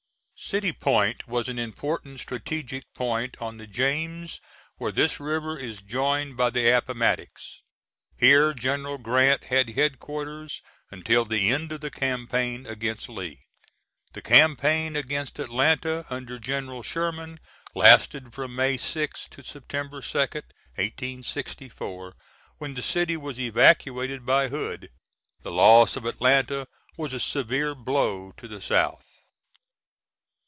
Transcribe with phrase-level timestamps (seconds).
[0.43, 4.41] [City Point was an important strategic point on the James
[4.77, 7.61] where this river is joined by the Appomattox.
[8.17, 13.41] Here General Grant had headquarters until the end of the campaign against Lee.
[14.13, 17.39] The campaign against Atlanta under General Sherman
[17.75, 20.41] lasted from May 6th to September 2d,
[20.75, 22.15] 1864,
[22.57, 24.89] when the city was evacuated by Hood.
[25.43, 29.05] The loss of Atlanta was a severe blow to the South.